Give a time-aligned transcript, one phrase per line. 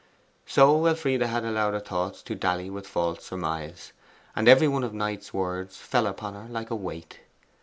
[0.47, 3.93] So Elfride had allowed her thoughts to 'dally with false surmise,'
[4.35, 7.19] and every one of Knight's words fell upon her like a weight.